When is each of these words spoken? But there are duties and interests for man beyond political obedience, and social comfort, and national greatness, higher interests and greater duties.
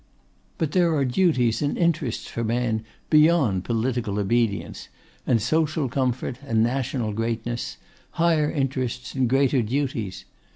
But 0.57 0.71
there 0.71 0.95
are 0.95 1.05
duties 1.05 1.61
and 1.61 1.77
interests 1.77 2.25
for 2.25 2.43
man 2.43 2.83
beyond 3.11 3.63
political 3.65 4.17
obedience, 4.17 4.89
and 5.27 5.39
social 5.39 5.87
comfort, 5.89 6.37
and 6.43 6.63
national 6.63 7.13
greatness, 7.13 7.77
higher 8.13 8.49
interests 8.49 9.13
and 9.13 9.29
greater 9.29 9.61
duties. 9.61 10.25